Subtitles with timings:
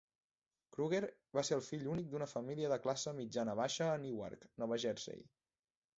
[0.75, 1.01] Kruger
[1.39, 5.25] va ser el fill únic d'una família de classe mitjana-baixa a Newark, Nova Jersey.